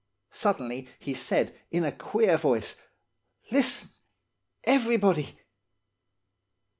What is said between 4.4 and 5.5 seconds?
everybody!